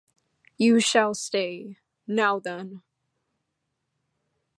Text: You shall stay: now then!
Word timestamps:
You 0.57 0.79
shall 0.79 1.13
stay: 1.13 1.77
now 2.07 2.39
then! 2.39 2.81